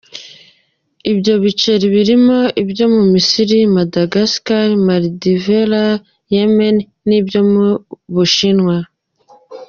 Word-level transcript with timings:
Ibyo 1.11 1.33
biceri 1.43 1.85
birimo 1.95 2.39
ibyo 2.61 2.85
mu 2.93 3.03
Misiri, 3.11 3.57
Madagascar, 3.75 4.67
Maldives, 4.85 6.01
Yemen 6.33 6.75
n’ibyo 7.07 7.39
mu 7.51 7.65
u 7.95 8.13
Bushinwa. 8.15 8.77